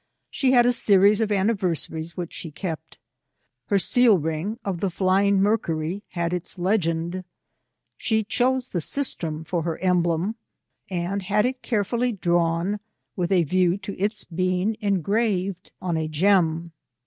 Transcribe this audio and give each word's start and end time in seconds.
She 0.31 0.53
had 0.53 0.65
a 0.65 0.71
series 0.71 1.21
of 1.21 1.31
anniversaries, 1.31 2.17
which 2.17 2.33
she 2.33 2.49
kept. 2.49 2.97
Her 3.67 3.77
seal 3.77 4.17
ring 4.17 4.57
of 4.65 4.79
the 4.79 4.89
flying 4.89 5.39
Mercury 5.39 6.01
had 6.07 6.33
its 6.33 6.57
legend. 6.57 7.23
She 7.97 8.23
chose 8.23 8.69
the 8.69 8.81
Sistrum 8.81 9.43
for 9.43 9.61
her 9.61 9.77
emblem, 9.77 10.37
and 10.89 11.21
had 11.21 11.45
it 11.45 11.61
carefuUy 11.61 12.19
drawn 12.19 12.79
with 13.15 13.31
a 13.31 13.43
view 13.43 13.77
to 13.77 13.95
its 13.99 14.23
being 14.23 14.75
engraved 14.79 15.71
on 15.83 15.97
a 15.97 16.07
gem. 16.07 16.71